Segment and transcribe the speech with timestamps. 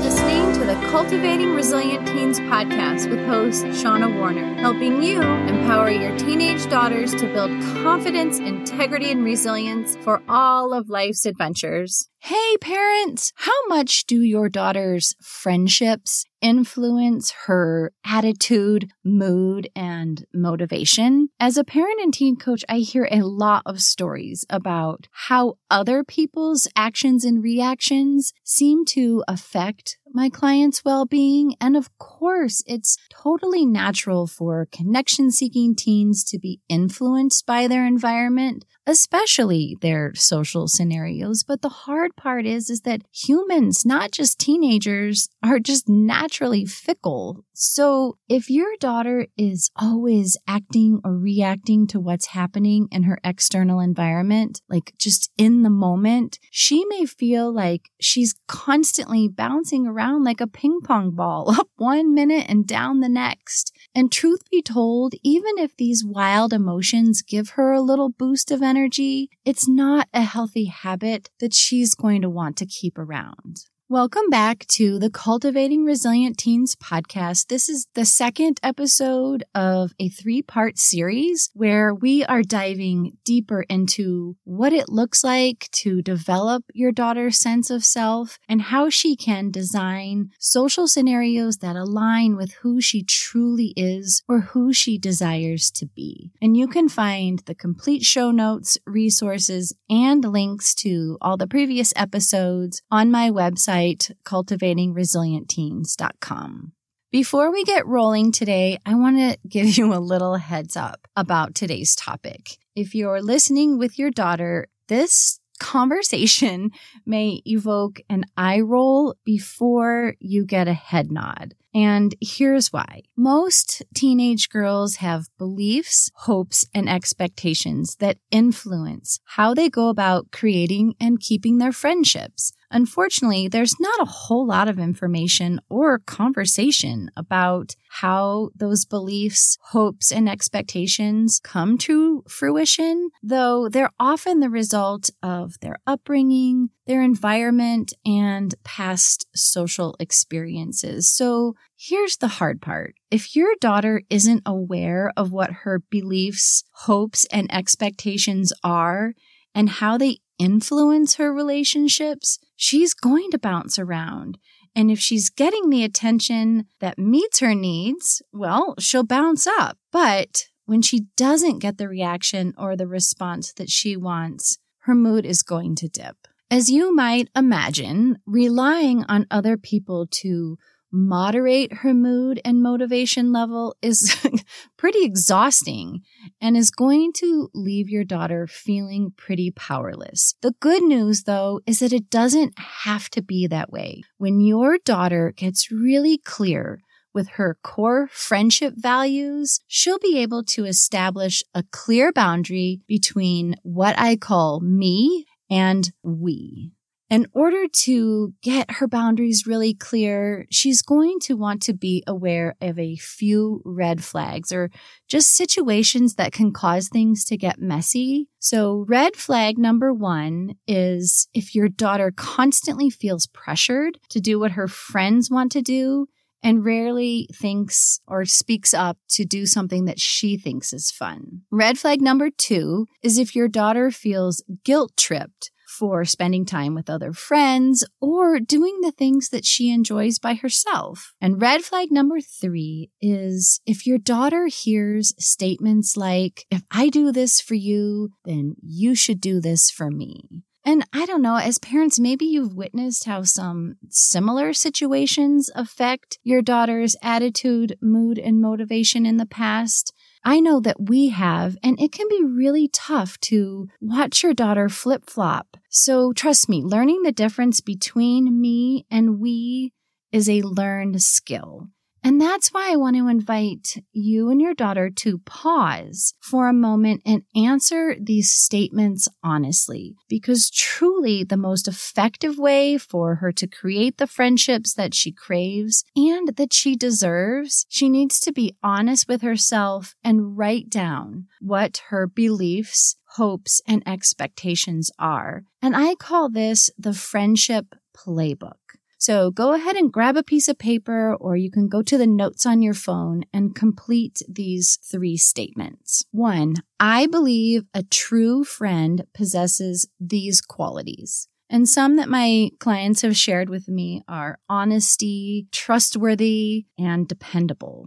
[0.00, 6.16] listening to the Cultivating Resilient Teens podcast with host Shauna Warner, helping you empower your
[6.16, 7.50] teenage daughters to build
[7.82, 12.08] confidence, integrity, and resilience for all of life's adventures.
[12.22, 21.30] Hey, parents, how much do your daughter's friendships influence her attitude, mood, and motivation?
[21.40, 26.04] As a parent and teen coach, I hear a lot of stories about how other
[26.04, 31.54] people's actions and reactions seem to affect my client's well being.
[31.60, 37.86] And of course, it's totally natural for connection seeking teens to be influenced by their
[37.86, 41.42] environment, especially their social scenarios.
[41.42, 47.44] But the hard part is, is that humans, not just teenagers, are just naturally fickle.
[47.52, 53.80] So if your daughter is always acting or reacting to what's happening in her external
[53.80, 60.40] environment, like just in the moment, she may feel like she's constantly bouncing around like
[60.40, 63.76] a ping pong ball, up one minute and down the next.
[63.94, 68.62] And truth be told, even if these wild emotions give her a little boost of
[68.70, 73.64] energy, it's not a healthy habit that she's going to want to keep around.
[73.92, 77.48] Welcome back to the Cultivating Resilient Teens podcast.
[77.48, 83.62] This is the second episode of a three part series where we are diving deeper
[83.62, 89.16] into what it looks like to develop your daughter's sense of self and how she
[89.16, 95.68] can design social scenarios that align with who she truly is or who she desires
[95.68, 96.30] to be.
[96.40, 101.92] And you can find the complete show notes, resources, and links to all the previous
[101.96, 106.72] episodes on my website website, cultivatingresilientteens.com.
[107.12, 111.54] Before we get rolling today, I want to give you a little heads up about
[111.54, 112.56] today's topic.
[112.76, 116.70] If you're listening with your daughter, this conversation
[117.06, 121.54] may evoke an eye roll before you get a head nod.
[121.72, 123.02] And here's why.
[123.16, 130.94] Most teenage girls have beliefs, hopes, and expectations that influence how they go about creating
[130.98, 132.52] and keeping their friendships.
[132.70, 140.12] Unfortunately, there's not a whole lot of information or conversation about how those beliefs, hopes,
[140.12, 147.92] and expectations come to fruition, though they're often the result of their upbringing, their environment,
[148.06, 151.10] and past social experiences.
[151.10, 152.94] So here's the hard part.
[153.10, 159.14] If your daughter isn't aware of what her beliefs, hopes, and expectations are,
[159.54, 164.36] and how they influence her relationships, she's going to bounce around.
[164.76, 169.78] And if she's getting the attention that meets her needs, well, she'll bounce up.
[169.90, 175.24] But when she doesn't get the reaction or the response that she wants, her mood
[175.24, 176.28] is going to dip.
[176.50, 180.58] As you might imagine, relying on other people to
[180.92, 184.16] moderate her mood and motivation level is
[184.76, 186.00] pretty exhausting
[186.40, 190.34] and is going to leave your daughter feeling pretty powerless.
[190.42, 194.02] The good news though is that it doesn't have to be that way.
[194.18, 196.80] When your daughter gets really clear
[197.12, 203.98] with her core friendship values, she'll be able to establish a clear boundary between what
[203.98, 206.72] I call me and we.
[207.10, 212.54] In order to get her boundaries really clear, she's going to want to be aware
[212.60, 214.70] of a few red flags or
[215.08, 218.28] just situations that can cause things to get messy.
[218.38, 224.52] So, red flag number one is if your daughter constantly feels pressured to do what
[224.52, 226.06] her friends want to do
[226.44, 231.42] and rarely thinks or speaks up to do something that she thinks is fun.
[231.50, 236.90] Red flag number two is if your daughter feels guilt tripped for spending time with
[236.90, 241.14] other friends or doing the things that she enjoys by herself.
[241.22, 247.12] And red flag number three is if your daughter hears statements like, if I do
[247.12, 250.44] this for you, then you should do this for me.
[250.66, 256.42] And I don't know, as parents, maybe you've witnessed how some similar situations affect your
[256.42, 259.94] daughter's attitude, mood, and motivation in the past.
[260.24, 264.68] I know that we have, and it can be really tough to watch your daughter
[264.68, 265.56] flip flop.
[265.70, 269.72] So trust me, learning the difference between me and we
[270.12, 271.68] is a learned skill.
[272.02, 276.52] And that's why I want to invite you and your daughter to pause for a
[276.52, 283.46] moment and answer these statements honestly, because truly the most effective way for her to
[283.46, 289.08] create the friendships that she craves and that she deserves, she needs to be honest
[289.08, 295.44] with herself and write down what her beliefs, hopes, and expectations are.
[295.60, 298.54] And I call this the friendship playbook.
[299.00, 302.06] So go ahead and grab a piece of paper or you can go to the
[302.06, 306.04] notes on your phone and complete these three statements.
[306.10, 311.28] One, I believe a true friend possesses these qualities.
[311.48, 317.86] And some that my clients have shared with me are honesty, trustworthy, and dependable.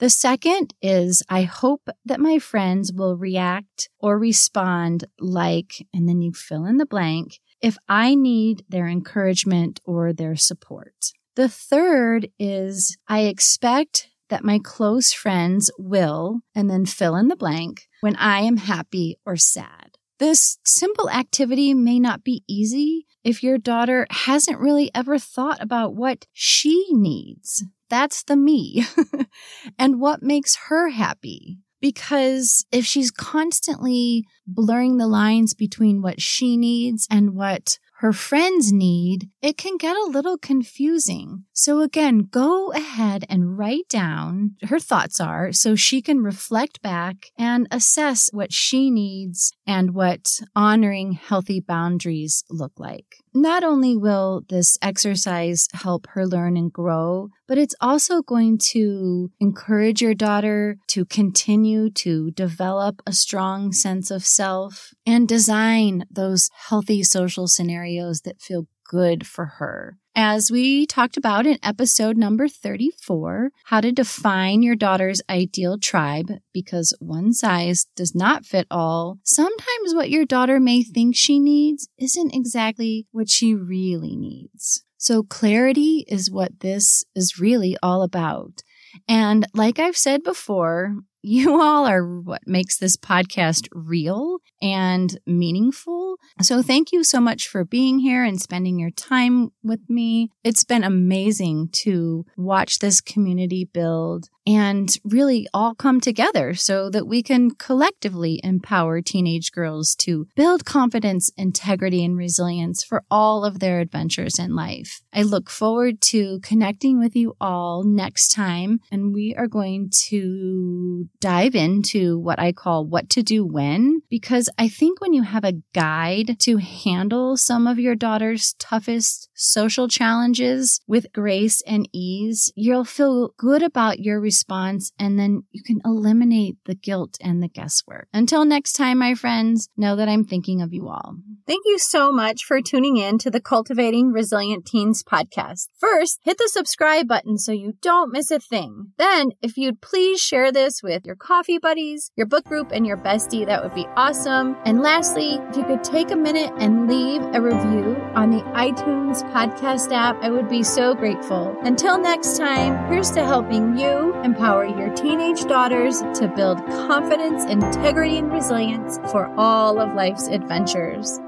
[0.00, 6.20] The second is I hope that my friends will react or respond like, and then
[6.20, 11.12] you fill in the blank, if I need their encouragement or their support.
[11.36, 17.36] The third is I expect that my close friends will, and then fill in the
[17.36, 19.98] blank, when I am happy or sad.
[20.18, 25.94] This simple activity may not be easy if your daughter hasn't really ever thought about
[25.94, 27.64] what she needs.
[27.88, 28.84] That's the me.
[29.78, 31.58] and what makes her happy.
[31.80, 38.72] Because if she's constantly blurring the lines between what she needs and what her friends
[38.72, 41.44] need, it can get a little confusing.
[41.52, 47.30] So again, go ahead and write down her thoughts are so she can reflect back
[47.38, 53.06] and assess what she needs and what honoring healthy boundaries look like.
[53.32, 59.30] Not only will this exercise help her learn and grow, but it's also going to
[59.40, 66.48] encourage your daughter to continue to develop a strong sense of self and design those
[66.68, 67.84] healthy social scenarios
[68.24, 69.96] that feel good for her.
[70.16, 76.30] As we talked about in episode number 34, how to define your daughter's ideal tribe
[76.52, 79.18] because one size does not fit all.
[79.24, 84.84] Sometimes what your daughter may think she needs isn't exactly what she really needs.
[84.96, 88.62] So clarity is what this is really all about.
[89.08, 90.94] And like I've said before,
[91.24, 96.18] you all are what makes this podcast real and meaningful.
[96.42, 100.28] So thank you so much for being here and spending your time with me.
[100.44, 107.06] It's been amazing to watch this community build and really all come together so that
[107.06, 113.60] we can collectively empower teenage girls to build confidence, integrity, and resilience for all of
[113.60, 115.00] their adventures in life.
[115.14, 121.08] I look forward to connecting with you all next time, and we are going to
[121.20, 125.44] dive into what I call what to do when, because I think when you have
[125.44, 132.52] a guide to handle some of your daughter's toughest social challenges with grace and ease,
[132.54, 137.48] you'll feel good about your response and then you can eliminate the guilt and the
[137.48, 138.08] guesswork.
[138.12, 141.16] Until next time, my friends, know that I'm thinking of you all.
[141.46, 145.68] Thank you so much for tuning in to the Cultivating Resilient Teens podcast.
[145.76, 148.92] First, hit the subscribe button so you don't miss a thing.
[148.98, 152.96] Then, if you'd please share this with your coffee buddies, your book group, and your
[152.96, 154.56] bestie, that would be awesome.
[154.64, 159.23] And lastly, if you could take a minute and leave a review on the iTunes
[159.32, 161.56] podcast app, I would be so grateful.
[161.62, 168.18] Until next time, here's to helping you empower your teenage daughters to build confidence, integrity,
[168.18, 171.20] and resilience for all of life's adventures.